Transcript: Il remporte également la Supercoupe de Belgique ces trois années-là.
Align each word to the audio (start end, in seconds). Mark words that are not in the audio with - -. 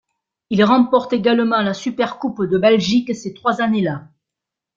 Il 0.49 0.63
remporte 0.63 1.13
également 1.13 1.61
la 1.61 1.75
Supercoupe 1.75 2.45
de 2.45 2.57
Belgique 2.57 3.15
ces 3.15 3.35
trois 3.35 3.61
années-là. 3.61 4.05